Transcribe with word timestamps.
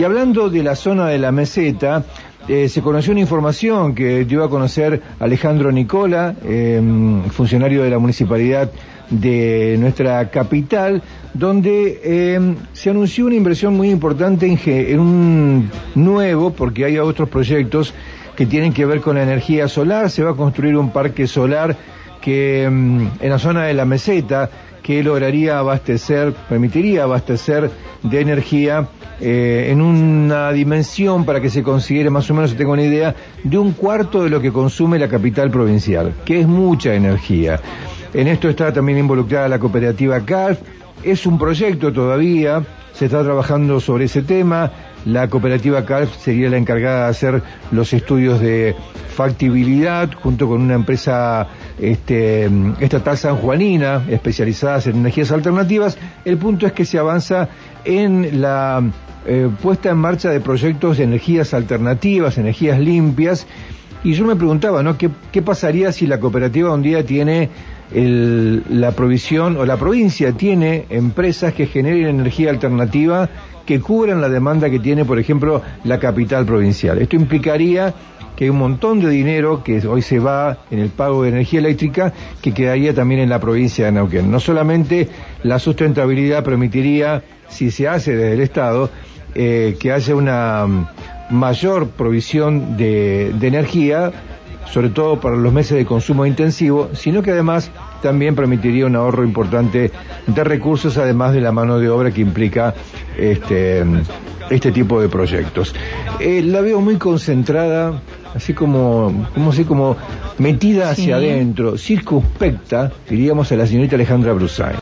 Y 0.00 0.02
hablando 0.02 0.48
de 0.48 0.62
la 0.62 0.76
zona 0.76 1.08
de 1.08 1.18
la 1.18 1.30
meseta, 1.30 2.04
eh, 2.48 2.70
se 2.70 2.80
conoció 2.80 3.12
una 3.12 3.20
información 3.20 3.94
que 3.94 4.24
dio 4.24 4.42
a 4.42 4.48
conocer 4.48 5.02
Alejandro 5.18 5.70
Nicola, 5.70 6.34
em, 6.42 7.24
funcionario 7.24 7.82
de 7.82 7.90
la 7.90 7.98
municipalidad 7.98 8.70
de 9.10 9.76
nuestra 9.78 10.30
capital, 10.30 11.02
donde 11.34 12.00
em, 12.02 12.56
se 12.72 12.88
anunció 12.88 13.26
una 13.26 13.34
inversión 13.34 13.74
muy 13.74 13.90
importante 13.90 14.46
en, 14.46 14.58
en, 14.64 15.00
un 15.00 15.70
nuevo, 15.94 16.54
porque 16.54 16.86
hay 16.86 16.96
otros 16.96 17.28
proyectos 17.28 17.92
que 18.34 18.46
tienen 18.46 18.72
que 18.72 18.86
ver 18.86 19.02
con 19.02 19.16
la 19.16 19.22
energía 19.22 19.68
solar, 19.68 20.08
se 20.08 20.22
va 20.22 20.30
a 20.30 20.34
construir 20.34 20.78
un 20.78 20.92
parque 20.92 21.26
solar 21.26 21.76
que 22.22 22.62
em, 22.62 23.06
en 23.20 23.28
la 23.28 23.38
zona 23.38 23.64
de 23.64 23.74
la 23.74 23.84
meseta, 23.84 24.48
que 24.82 25.02
lograría 25.02 25.58
abastecer, 25.58 26.32
permitiría 26.48 27.02
abastecer 27.02 27.70
de 28.02 28.20
energía 28.22 28.88
eh, 29.20 29.68
en 29.70 29.80
una 29.80 30.52
dimensión 30.52 31.24
para 31.24 31.40
que 31.40 31.50
se 31.50 31.62
considere 31.62 32.10
más 32.10 32.30
o 32.30 32.34
menos, 32.34 32.50
se 32.50 32.56
tenga 32.56 32.72
una 32.72 32.82
idea, 32.82 33.14
de 33.44 33.58
un 33.58 33.72
cuarto 33.72 34.24
de 34.24 34.30
lo 34.30 34.40
que 34.40 34.52
consume 34.52 34.98
la 34.98 35.08
capital 35.08 35.50
provincial, 35.50 36.14
que 36.24 36.40
es 36.40 36.46
mucha 36.46 36.94
energía. 36.94 37.60
En 38.14 38.28
esto 38.28 38.48
está 38.48 38.72
también 38.72 38.98
involucrada 38.98 39.48
la 39.48 39.58
cooperativa 39.58 40.20
CAF, 40.20 40.58
es 41.02 41.26
un 41.26 41.38
proyecto 41.38 41.92
todavía, 41.92 42.62
se 42.92 43.06
está 43.06 43.22
trabajando 43.22 43.80
sobre 43.80 44.06
ese 44.06 44.22
tema, 44.22 44.72
la 45.06 45.28
cooperativa 45.28 45.84
CALF 45.86 46.14
sería 46.18 46.50
la 46.50 46.58
encargada 46.58 47.04
de 47.04 47.10
hacer 47.10 47.42
los 47.70 47.92
estudios 47.94 48.40
de 48.40 48.74
factibilidad 49.14 50.10
junto 50.12 50.46
con 50.46 50.60
una 50.60 50.74
empresa 50.74 51.48
este, 51.78 52.50
estatal 52.80 53.16
sanjuanina 53.16 54.04
especializada 54.08 54.82
en 54.84 54.96
energías 54.96 55.32
alternativas. 55.32 55.96
El 56.24 56.36
punto 56.36 56.66
es 56.66 56.72
que 56.72 56.84
se 56.84 56.98
avanza 56.98 57.48
en 57.84 58.40
la 58.40 58.82
eh, 59.26 59.48
puesta 59.62 59.90
en 59.90 59.98
marcha 59.98 60.30
de 60.30 60.40
proyectos 60.40 60.98
de 60.98 61.04
energías 61.04 61.54
alternativas, 61.54 62.38
energías 62.38 62.78
limpias. 62.78 63.46
Y 64.02 64.14
yo 64.14 64.24
me 64.24 64.36
preguntaba, 64.36 64.82
¿no? 64.82 64.96
¿Qué, 64.96 65.42
pasaría 65.42 65.92
si 65.92 66.06
la 66.06 66.18
cooperativa 66.18 66.72
un 66.72 66.82
día 66.82 67.04
tiene 67.04 67.50
la 67.92 68.92
provisión 68.92 69.56
o 69.56 69.66
la 69.66 69.76
provincia 69.76 70.30
tiene 70.32 70.86
empresas 70.90 71.52
que 71.54 71.66
generen 71.66 72.20
energía 72.20 72.50
alternativa 72.50 73.28
que 73.66 73.80
cubran 73.80 74.20
la 74.20 74.28
demanda 74.28 74.70
que 74.70 74.78
tiene, 74.78 75.04
por 75.04 75.18
ejemplo, 75.18 75.62
la 75.84 75.98
capital 75.98 76.46
provincial. 76.46 76.98
Esto 76.98 77.16
implicaría 77.16 77.92
que 78.36 78.44
hay 78.44 78.50
un 78.50 78.58
montón 78.58 79.00
de 79.00 79.10
dinero 79.10 79.62
que 79.62 79.86
hoy 79.86 80.02
se 80.02 80.18
va 80.18 80.60
en 80.70 80.78
el 80.78 80.88
pago 80.88 81.22
de 81.22 81.28
energía 81.28 81.60
eléctrica 81.60 82.12
que 82.40 82.54
quedaría 82.54 82.94
también 82.94 83.20
en 83.20 83.28
la 83.28 83.38
provincia 83.38 83.84
de 83.84 83.92
Neuquén. 83.92 84.30
No 84.30 84.40
solamente 84.40 85.08
la 85.42 85.58
sustentabilidad 85.58 86.42
permitiría, 86.42 87.22
si 87.48 87.70
se 87.70 87.86
hace 87.86 88.16
desde 88.16 88.32
el 88.32 88.40
Estado, 88.40 88.88
eh, 89.34 89.76
que 89.78 89.92
haya 89.92 90.14
una 90.14 90.66
mayor 91.30 91.88
provisión 91.88 92.76
de, 92.76 93.32
de 93.38 93.46
energía, 93.46 94.12
sobre 94.70 94.90
todo 94.90 95.20
para 95.20 95.36
los 95.36 95.52
meses 95.52 95.76
de 95.76 95.84
consumo 95.84 96.26
intensivo, 96.26 96.90
sino 96.92 97.22
que 97.22 97.32
además 97.32 97.70
también 98.02 98.34
permitiría 98.34 98.86
un 98.86 98.96
ahorro 98.96 99.24
importante 99.24 99.90
de 100.26 100.44
recursos, 100.44 100.96
además 100.96 101.32
de 101.32 101.40
la 101.40 101.52
mano 101.52 101.78
de 101.78 101.88
obra 101.88 102.10
que 102.10 102.20
implica 102.20 102.74
este, 103.16 103.84
este 104.48 104.72
tipo 104.72 105.00
de 105.00 105.08
proyectos. 105.08 105.74
Eh, 106.18 106.42
la 106.42 106.60
veo 106.60 106.80
muy 106.80 106.96
concentrada, 106.96 108.00
así 108.34 108.54
como, 108.54 109.28
como 109.34 109.50
así 109.50 109.64
como 109.64 109.96
metida 110.38 110.90
hacia 110.90 111.16
adentro, 111.16 111.76
circunspecta, 111.76 112.92
diríamos 113.08 113.50
a 113.52 113.56
la 113.56 113.66
señorita 113.66 113.96
Alejandra 113.96 114.32
Brusay. 114.32 114.74